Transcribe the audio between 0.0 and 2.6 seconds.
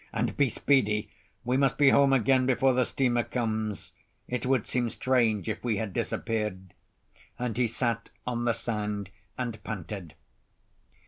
And be speedy. We must be home again